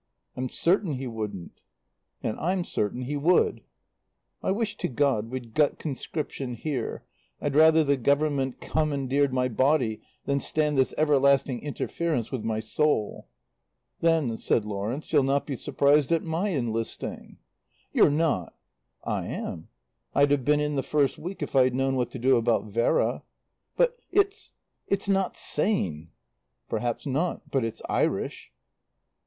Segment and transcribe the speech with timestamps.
[0.35, 1.61] "I'm certain he wouldn't."
[2.23, 3.61] "And I'm certain he would."
[4.41, 7.03] "I wish to God we'd got conscription here.
[7.39, 13.27] I'd rather the Government commandeered my body than stand this everlasting interference with my soul."
[13.99, 17.37] "Then," said Lawrence, "you'll not be surprised at my enlisting."
[17.93, 18.55] "You're not"
[19.03, 19.67] "I am.
[20.15, 23.21] I'd have been in the first week if I'd known what to do about Vera."
[23.77, 24.51] "But it's
[24.87, 26.09] it's not sane."
[26.69, 27.51] "Perhaps not.
[27.51, 28.51] But it's Irish."